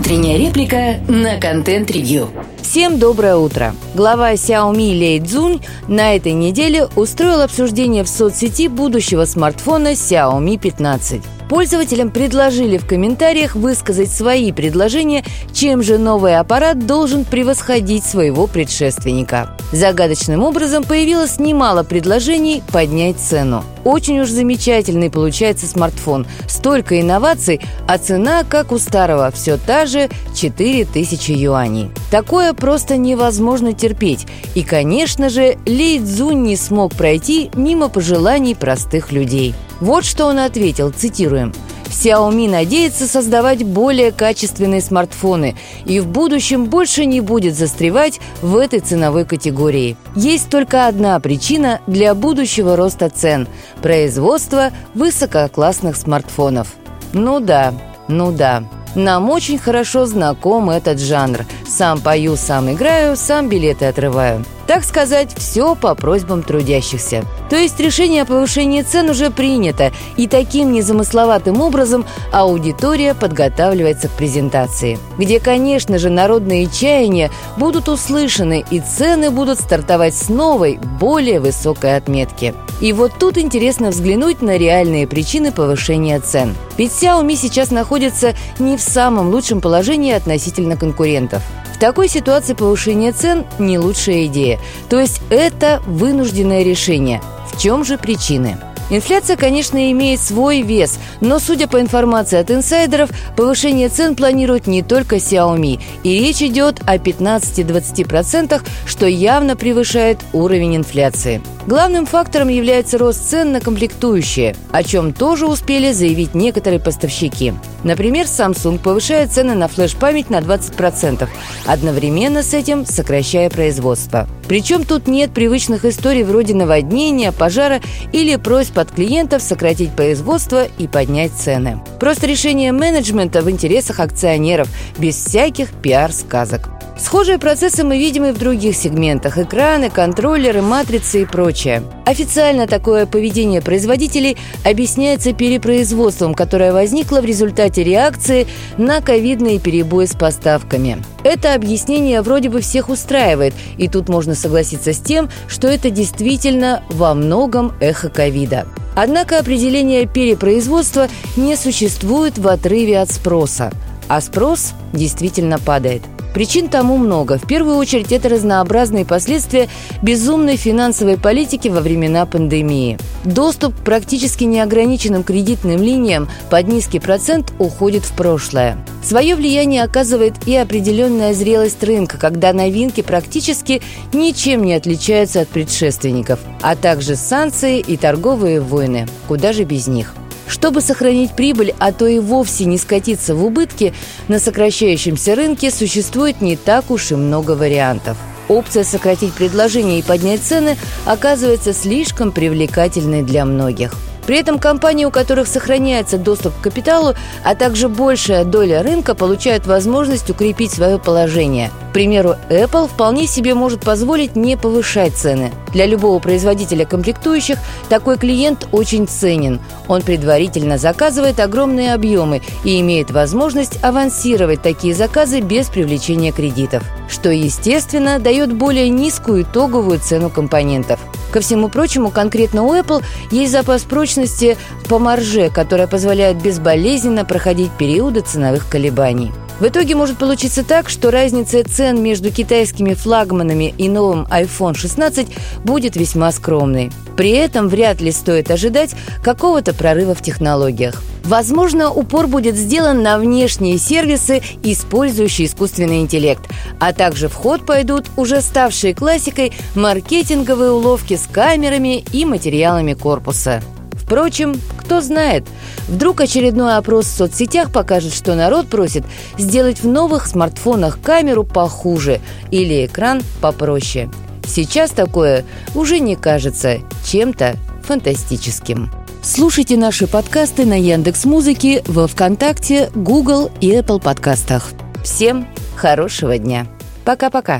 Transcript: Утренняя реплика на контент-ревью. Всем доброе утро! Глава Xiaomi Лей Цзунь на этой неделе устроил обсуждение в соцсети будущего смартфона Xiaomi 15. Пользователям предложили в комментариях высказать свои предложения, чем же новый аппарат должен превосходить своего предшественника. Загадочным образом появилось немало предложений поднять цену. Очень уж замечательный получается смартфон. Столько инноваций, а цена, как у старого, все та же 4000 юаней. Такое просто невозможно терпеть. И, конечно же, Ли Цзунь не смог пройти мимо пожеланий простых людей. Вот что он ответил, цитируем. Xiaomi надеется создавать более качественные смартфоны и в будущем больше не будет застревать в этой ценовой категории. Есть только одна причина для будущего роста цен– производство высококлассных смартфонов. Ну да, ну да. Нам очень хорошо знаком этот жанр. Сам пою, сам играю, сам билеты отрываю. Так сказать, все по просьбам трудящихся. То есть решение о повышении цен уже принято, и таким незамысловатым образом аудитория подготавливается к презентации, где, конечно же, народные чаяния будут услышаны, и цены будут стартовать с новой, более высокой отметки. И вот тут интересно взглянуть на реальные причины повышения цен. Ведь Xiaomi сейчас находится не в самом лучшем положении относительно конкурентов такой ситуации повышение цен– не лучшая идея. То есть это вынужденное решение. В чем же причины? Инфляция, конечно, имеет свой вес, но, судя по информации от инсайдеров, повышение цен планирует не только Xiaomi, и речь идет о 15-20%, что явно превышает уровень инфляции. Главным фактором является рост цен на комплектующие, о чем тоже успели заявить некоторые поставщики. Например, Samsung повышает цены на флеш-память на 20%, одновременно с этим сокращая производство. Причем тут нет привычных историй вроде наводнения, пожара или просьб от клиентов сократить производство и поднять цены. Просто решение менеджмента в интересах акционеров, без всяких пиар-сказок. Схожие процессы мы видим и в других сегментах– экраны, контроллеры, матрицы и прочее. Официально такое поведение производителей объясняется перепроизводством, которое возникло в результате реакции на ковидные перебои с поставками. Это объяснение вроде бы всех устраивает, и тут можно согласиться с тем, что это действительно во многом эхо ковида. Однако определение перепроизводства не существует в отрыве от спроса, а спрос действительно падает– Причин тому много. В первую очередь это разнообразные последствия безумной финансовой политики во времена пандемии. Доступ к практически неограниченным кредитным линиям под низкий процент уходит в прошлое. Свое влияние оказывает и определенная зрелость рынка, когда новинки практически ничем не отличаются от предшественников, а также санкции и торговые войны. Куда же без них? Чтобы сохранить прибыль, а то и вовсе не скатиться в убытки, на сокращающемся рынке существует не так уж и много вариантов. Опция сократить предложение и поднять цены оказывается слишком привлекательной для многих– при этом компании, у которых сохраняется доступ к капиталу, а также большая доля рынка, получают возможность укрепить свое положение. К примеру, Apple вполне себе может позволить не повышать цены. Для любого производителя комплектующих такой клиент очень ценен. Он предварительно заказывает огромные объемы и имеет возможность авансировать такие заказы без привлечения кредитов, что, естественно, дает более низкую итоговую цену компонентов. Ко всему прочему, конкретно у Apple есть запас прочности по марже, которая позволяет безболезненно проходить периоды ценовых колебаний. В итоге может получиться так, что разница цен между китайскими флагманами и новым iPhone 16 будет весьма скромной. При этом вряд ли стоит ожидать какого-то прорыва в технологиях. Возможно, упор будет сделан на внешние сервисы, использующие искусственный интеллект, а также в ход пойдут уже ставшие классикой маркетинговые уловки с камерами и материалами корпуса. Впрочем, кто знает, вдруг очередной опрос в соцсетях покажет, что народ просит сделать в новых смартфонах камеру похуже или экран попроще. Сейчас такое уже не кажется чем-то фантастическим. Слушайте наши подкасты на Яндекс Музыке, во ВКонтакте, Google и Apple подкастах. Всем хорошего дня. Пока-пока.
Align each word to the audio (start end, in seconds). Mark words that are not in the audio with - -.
Утренняя 0.00 0.38
реплика 0.38 0.98
на 1.08 1.38
контент-ревью. 1.38 2.30
Всем 2.62 2.98
доброе 2.98 3.36
утро! 3.36 3.74
Глава 3.94 4.34
Xiaomi 4.34 4.92
Лей 4.92 5.20
Цзунь 5.20 5.60
на 5.88 6.14
этой 6.14 6.32
неделе 6.32 6.86
устроил 6.94 7.40
обсуждение 7.40 8.04
в 8.04 8.08
соцсети 8.08 8.68
будущего 8.68 9.24
смартфона 9.24 9.92
Xiaomi 9.92 10.58
15. 10.58 11.22
Пользователям 11.50 12.10
предложили 12.10 12.78
в 12.78 12.86
комментариях 12.86 13.56
высказать 13.56 14.08
свои 14.08 14.52
предложения, 14.52 15.24
чем 15.52 15.82
же 15.82 15.98
новый 15.98 16.36
аппарат 16.36 16.86
должен 16.86 17.24
превосходить 17.24 18.04
своего 18.04 18.46
предшественника. 18.46 19.56
Загадочным 19.72 20.44
образом 20.44 20.84
появилось 20.84 21.40
немало 21.40 21.82
предложений 21.82 22.62
поднять 22.70 23.18
цену. 23.18 23.64
Очень 23.82 24.20
уж 24.20 24.28
замечательный 24.28 25.10
получается 25.10 25.66
смартфон. 25.66 26.24
Столько 26.46 27.00
инноваций, 27.00 27.60
а 27.88 27.98
цена, 27.98 28.44
как 28.48 28.70
у 28.70 28.78
старого, 28.78 29.32
все 29.32 29.56
та 29.56 29.86
же 29.86 30.08
4000 30.36 31.32
юаней. 31.32 31.90
Такое 32.12 32.49
просто 32.54 32.96
невозможно 32.96 33.72
терпеть. 33.72 34.26
И, 34.54 34.62
конечно 34.62 35.28
же, 35.28 35.56
Ли 35.66 35.98
Цзунь 35.98 36.42
не 36.42 36.56
смог 36.56 36.94
пройти 36.94 37.50
мимо 37.54 37.88
пожеланий 37.88 38.54
простых 38.54 39.12
людей. 39.12 39.54
Вот 39.80 40.04
что 40.04 40.26
он 40.26 40.38
ответил, 40.38 40.90
цитируем. 40.90 41.52
Xiaomi 41.90 42.48
надеется 42.48 43.06
создавать 43.06 43.64
более 43.64 44.12
качественные 44.12 44.80
смартфоны 44.80 45.56
и 45.84 46.00
в 46.00 46.06
будущем 46.06 46.66
больше 46.66 47.04
не 47.04 47.20
будет 47.20 47.56
застревать 47.56 48.20
в 48.42 48.56
этой 48.56 48.78
ценовой 48.80 49.24
категории. 49.24 49.96
Есть 50.14 50.48
только 50.50 50.86
одна 50.86 51.18
причина 51.18 51.80
для 51.86 52.14
будущего 52.14 52.76
роста 52.76 53.10
цен– 53.10 53.48
производство 53.82 54.70
высококлассных 54.94 55.96
смартфонов. 55.96 56.74
Ну 57.12 57.40
да, 57.40 57.74
ну 58.08 58.30
да. 58.30 58.64
Нам 58.94 59.30
очень 59.30 59.58
хорошо 59.58 60.06
знаком 60.06 60.70
этот 60.70 60.98
жанр. 60.98 61.44
Сам 61.66 62.00
пою, 62.00 62.36
сам 62.36 62.72
играю, 62.72 63.16
сам 63.16 63.48
билеты 63.48 63.84
отрываю. 63.86 64.44
Так 64.70 64.84
сказать, 64.84 65.34
все 65.36 65.74
по 65.74 65.96
просьбам 65.96 66.44
трудящихся. 66.44 67.24
То 67.48 67.56
есть 67.56 67.80
решение 67.80 68.22
о 68.22 68.24
повышении 68.24 68.82
цен 68.82 69.10
уже 69.10 69.30
принято, 69.30 69.90
и 70.16 70.28
таким 70.28 70.70
незамысловатым 70.70 71.60
образом 71.60 72.06
аудитория 72.30 73.14
подготавливается 73.14 74.06
к 74.06 74.12
презентации, 74.12 75.00
где, 75.18 75.40
конечно 75.40 75.98
же, 75.98 76.08
народные 76.08 76.68
чаяния 76.68 77.32
будут 77.56 77.88
услышаны, 77.88 78.64
и 78.70 78.78
цены 78.78 79.32
будут 79.32 79.58
стартовать 79.58 80.14
с 80.14 80.28
новой, 80.28 80.78
более 81.00 81.40
высокой 81.40 81.96
отметки. 81.96 82.54
И 82.80 82.92
вот 82.92 83.10
тут 83.18 83.38
интересно 83.38 83.90
взглянуть 83.90 84.40
на 84.40 84.56
реальные 84.56 85.08
причины 85.08 85.50
повышения 85.50 86.20
цен. 86.20 86.54
Ведь 86.78 86.92
Xiaomi 86.92 87.34
сейчас 87.34 87.72
находится 87.72 88.34
не 88.60 88.76
в 88.76 88.80
самом 88.80 89.30
лучшем 89.30 89.60
положении 89.60 90.12
относительно 90.12 90.76
конкурентов 90.76 91.42
такой 91.80 92.08
ситуации 92.08 92.52
повышение 92.52 93.10
цен– 93.10 93.44
не 93.58 93.78
лучшая 93.78 94.26
идея. 94.26 94.59
То 94.88 94.98
есть 95.00 95.20
это 95.30 95.82
вынужденное 95.86 96.62
решение. 96.62 97.20
В 97.52 97.60
чем 97.60 97.84
же 97.84 97.98
причины? 97.98 98.58
Инфляция, 98.90 99.36
конечно, 99.36 99.90
имеет 99.92 100.20
свой 100.20 100.62
вес, 100.62 100.98
но, 101.20 101.38
судя 101.38 101.68
по 101.68 101.80
информации 101.80 102.38
от 102.38 102.50
инсайдеров, 102.50 103.10
повышение 103.36 103.88
цен 103.88 104.16
планирует 104.16 104.66
не 104.66 104.82
только 104.82 105.16
Xiaomi, 105.16 105.80
и 106.02 106.18
речь 106.18 106.42
идет 106.42 106.80
о 106.86 106.96
15-20%, 106.96 108.60
что 108.86 109.06
явно 109.06 109.54
превышает 109.54 110.18
уровень 110.32 110.76
инфляции. 110.76 111.40
Главным 111.66 112.04
фактором 112.06 112.48
является 112.48 112.98
рост 112.98 113.28
цен 113.28 113.52
на 113.52 113.60
комплектующие, 113.60 114.56
о 114.72 114.82
чем 114.82 115.12
тоже 115.12 115.46
успели 115.46 115.92
заявить 115.92 116.34
некоторые 116.34 116.80
поставщики. 116.80 117.52
Например, 117.84 118.26
Samsung 118.26 118.78
повышает 118.78 119.30
цены 119.30 119.54
на 119.54 119.68
флеш-память 119.68 120.30
на 120.30 120.38
20%, 120.38 121.28
одновременно 121.66 122.42
с 122.42 122.54
этим 122.54 122.84
сокращая 122.84 123.50
производство. 123.50 124.26
Причем 124.48 124.84
тут 124.84 125.06
нет 125.06 125.30
привычных 125.32 125.84
историй 125.84 126.24
вроде 126.24 126.54
наводнения, 126.54 127.30
пожара 127.30 127.80
или 128.12 128.34
просьб 128.34 128.79
от 128.80 128.90
клиентов 128.90 129.42
сократить 129.42 129.92
производство 129.92 130.64
и 130.64 130.88
поднять 130.88 131.32
цены. 131.32 131.80
Просто 132.00 132.26
решение 132.26 132.72
менеджмента 132.72 133.42
в 133.42 133.50
интересах 133.50 134.00
акционеров, 134.00 134.68
без 134.98 135.16
всяких 135.16 135.70
пиар-сказок. 135.70 136.70
Схожие 137.00 137.38
процессы 137.38 137.82
мы 137.82 137.96
видим 137.96 138.26
и 138.26 138.32
в 138.32 138.38
других 138.38 138.76
сегментах– 138.76 139.38
экраны, 139.38 139.88
контроллеры, 139.88 140.60
матрицы 140.60 141.22
и 141.22 141.24
прочее. 141.24 141.82
Официально 142.04 142.66
такое 142.66 143.06
поведение 143.06 143.62
производителей 143.62 144.36
объясняется 144.66 145.32
перепроизводством, 145.32 146.34
которое 146.34 146.74
возникло 146.74 147.22
в 147.22 147.24
результате 147.24 147.84
реакции 147.84 148.46
на 148.76 149.00
ковидные 149.00 149.58
перебои 149.58 150.04
с 150.04 150.14
поставками. 150.14 151.02
Это 151.24 151.54
объяснение 151.54 152.20
вроде 152.20 152.50
бы 152.50 152.60
всех 152.60 152.90
устраивает, 152.90 153.54
и 153.78 153.88
тут 153.88 154.10
можно 154.10 154.34
согласиться 154.34 154.92
с 154.92 154.98
тем, 154.98 155.30
что 155.48 155.68
это 155.68 155.88
действительно 155.88 156.82
во 156.90 157.14
многом 157.14 157.72
эхо 157.80 158.10
ковида. 158.10 158.66
Однако 158.94 159.38
определение 159.38 160.06
перепроизводства 160.06 161.08
не 161.36 161.56
существует 161.56 162.36
в 162.36 162.46
отрыве 162.46 163.00
от 163.00 163.10
спроса, 163.10 163.72
а 164.06 164.20
спрос 164.20 164.74
действительно 164.92 165.58
падает– 165.58 166.02
Причин 166.34 166.68
тому 166.68 166.96
много. 166.96 167.38
В 167.38 167.46
первую 167.46 167.76
очередь 167.76 168.12
это 168.12 168.28
разнообразные 168.28 169.04
последствия 169.04 169.68
безумной 170.02 170.56
финансовой 170.56 171.18
политики 171.18 171.68
во 171.68 171.80
времена 171.80 172.24
пандемии. 172.24 172.98
Доступ 173.24 173.74
к 173.74 173.84
практически 173.84 174.44
неограниченным 174.44 175.24
кредитным 175.24 175.82
линиям 175.82 176.28
под 176.48 176.68
низкий 176.68 177.00
процент 177.00 177.52
уходит 177.58 178.04
в 178.04 178.12
прошлое. 178.12 178.78
Свое 179.02 179.34
влияние 179.34 179.82
оказывает 179.82 180.34
и 180.46 180.54
определенная 180.54 181.34
зрелость 181.34 181.82
рынка, 181.82 182.18
когда 182.18 182.52
новинки 182.52 183.00
практически 183.00 183.82
ничем 184.12 184.62
не 184.62 184.74
отличаются 184.74 185.40
от 185.40 185.48
предшественников, 185.48 186.38
а 186.62 186.76
также 186.76 187.16
санкции 187.16 187.80
и 187.80 187.96
торговые 187.96 188.60
войны. 188.60 189.08
Куда 189.26 189.52
же 189.52 189.64
без 189.64 189.86
них? 189.86 190.14
Чтобы 190.50 190.80
сохранить 190.80 191.36
прибыль, 191.36 191.74
а 191.78 191.92
то 191.92 192.08
и 192.08 192.18
вовсе 192.18 192.64
не 192.64 192.76
скатиться 192.76 193.36
в 193.36 193.44
убытки, 193.44 193.94
на 194.26 194.40
сокращающемся 194.40 195.36
рынке 195.36 195.70
существует 195.70 196.40
не 196.40 196.56
так 196.56 196.90
уж 196.90 197.12
и 197.12 197.14
много 197.14 197.52
вариантов. 197.52 198.18
Опция 198.48 198.82
сократить 198.82 199.32
предложение 199.32 200.00
и 200.00 200.02
поднять 200.02 200.42
цены 200.42 200.76
оказывается 201.06 201.72
слишком 201.72 202.32
привлекательной 202.32 203.22
для 203.22 203.44
многих– 203.44 203.94
при 204.26 204.38
этом 204.38 204.58
компании, 204.58 205.04
у 205.04 205.10
которых 205.10 205.48
сохраняется 205.48 206.18
доступ 206.18 206.54
к 206.56 206.62
капиталу, 206.62 207.14
а 207.44 207.54
также 207.54 207.88
большая 207.88 208.44
доля 208.44 208.82
рынка, 208.82 209.14
получают 209.14 209.66
возможность 209.66 210.30
укрепить 210.30 210.72
свое 210.72 210.98
положение. 210.98 211.70
К 211.90 211.92
примеру, 211.92 212.36
Apple 212.48 212.86
вполне 212.86 213.26
себе 213.26 213.54
может 213.54 213.80
позволить 213.80 214.36
не 214.36 214.56
повышать 214.56 215.16
цены. 215.16 215.52
Для 215.72 215.86
любого 215.86 216.20
производителя 216.20 216.84
комплектующих 216.84 217.58
такой 217.88 218.16
клиент 218.16 218.68
очень 218.70 219.08
ценен. 219.08 219.60
Он 219.88 220.02
предварительно 220.02 220.78
заказывает 220.78 221.40
огромные 221.40 221.94
объемы 221.94 222.42
и 222.62 222.80
имеет 222.80 223.10
возможность 223.10 223.82
авансировать 223.82 224.62
такие 224.62 224.94
заказы 224.94 225.40
без 225.40 225.66
привлечения 225.68 226.30
кредитов, 226.30 226.84
что, 227.08 227.30
естественно, 227.30 228.20
дает 228.20 228.52
более 228.52 228.88
низкую 228.88 229.42
итоговую 229.42 229.98
цену 229.98 230.30
компонентов. 230.30 231.00
Ко 231.30 231.40
всему 231.40 231.68
прочему, 231.68 232.10
конкретно 232.10 232.64
у 232.64 232.74
Apple 232.74 233.04
есть 233.30 233.52
запас 233.52 233.82
прочности 233.82 234.56
по 234.88 234.98
марже, 234.98 235.50
которая 235.50 235.86
позволяет 235.86 236.42
безболезненно 236.42 237.24
проходить 237.24 237.70
периоды 237.72 238.20
ценовых 238.20 238.68
колебаний. 238.68 239.32
В 239.60 239.68
итоге 239.68 239.94
может 239.94 240.16
получиться 240.16 240.64
так, 240.64 240.88
что 240.88 241.10
разница 241.10 241.62
цен 241.62 242.02
между 242.02 242.30
китайскими 242.30 242.94
флагманами 242.94 243.74
и 243.76 243.90
новым 243.90 244.26
iPhone 244.30 244.74
16 244.74 245.28
будет 245.64 245.96
весьма 245.96 246.32
скромной. 246.32 246.90
При 247.14 247.32
этом 247.32 247.68
вряд 247.68 248.00
ли 248.00 248.10
стоит 248.10 248.50
ожидать 248.50 248.94
какого-то 249.22 249.74
прорыва 249.74 250.14
в 250.14 250.22
технологиях. 250.22 251.02
Возможно, 251.24 251.90
упор 251.90 252.26
будет 252.26 252.56
сделан 252.56 253.02
на 253.02 253.18
внешние 253.18 253.76
сервисы, 253.76 254.40
использующие 254.62 255.46
искусственный 255.46 256.00
интеллект, 256.00 256.48
а 256.78 256.94
также 256.94 257.28
в 257.28 257.34
ход 257.34 257.66
пойдут 257.66 258.06
уже 258.16 258.40
ставшие 258.40 258.94
классикой 258.94 259.52
маркетинговые 259.74 260.72
уловки 260.72 261.16
с 261.16 261.26
камерами 261.30 262.02
и 262.12 262.24
материалами 262.24 262.94
корпуса. 262.94 263.60
Впрочем, 263.92 264.58
кто 264.90 265.00
знает, 265.02 265.44
вдруг 265.86 266.20
очередной 266.20 266.76
опрос 266.76 267.06
в 267.06 267.16
соцсетях 267.16 267.70
покажет, 267.70 268.12
что 268.12 268.34
народ 268.34 268.66
просит 268.66 269.04
сделать 269.38 269.84
в 269.84 269.86
новых 269.86 270.26
смартфонах 270.26 271.00
камеру 271.00 271.44
похуже 271.44 272.20
или 272.50 272.86
экран 272.86 273.22
попроще. 273.40 274.10
Сейчас 274.44 274.90
такое 274.90 275.44
уже 275.76 276.00
не 276.00 276.16
кажется 276.16 276.78
чем-то 277.04 277.54
фантастическим. 277.84 278.90
Слушайте 279.22 279.76
наши 279.76 280.08
подкасты 280.08 280.66
на 280.66 280.76
Яндекс 280.76 281.24
Музыке, 281.24 281.84
во 281.86 282.08
ВКонтакте, 282.08 282.90
Google 282.92 283.52
и 283.60 283.70
Apple 283.70 284.02
подкастах. 284.02 284.72
Всем 285.04 285.46
хорошего 285.76 286.36
дня. 286.36 286.66
Пока-пока. 287.04 287.58